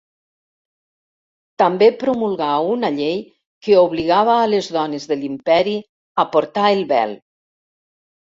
També 1.63 1.89
promulgà 2.03 2.47
una 2.75 2.89
llei 2.95 3.19
que 3.67 3.77
obligava 3.81 4.37
a 4.45 4.47
les 4.53 4.69
dones 4.77 5.05
de 5.11 5.17
l'Imperi 5.19 5.75
a 6.23 6.25
portar 6.37 6.65
el 6.79 6.81
vel. 6.95 7.15